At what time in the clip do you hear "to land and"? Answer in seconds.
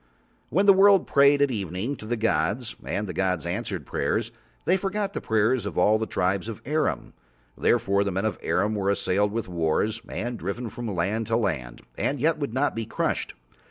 11.27-12.19